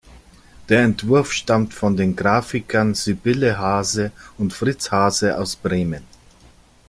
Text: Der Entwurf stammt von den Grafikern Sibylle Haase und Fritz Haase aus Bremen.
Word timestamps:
Der 0.67 0.81
Entwurf 0.83 1.31
stammt 1.31 1.75
von 1.75 1.95
den 1.95 2.15
Grafikern 2.15 2.95
Sibylle 2.95 3.59
Haase 3.59 4.11
und 4.39 4.51
Fritz 4.51 4.89
Haase 4.91 5.37
aus 5.37 5.55
Bremen. 5.55 6.01